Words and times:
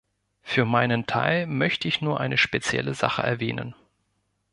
Für 0.41 0.65
meinen 0.65 1.05
Teil 1.05 1.45
möchte 1.45 1.87
ich 1.87 2.01
nur 2.01 2.19
eine 2.19 2.39
spezielle 2.39 2.95
Sache 2.95 3.21
erwähnen. 3.21 3.75